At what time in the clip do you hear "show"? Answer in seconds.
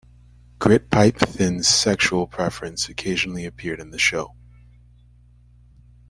3.99-4.33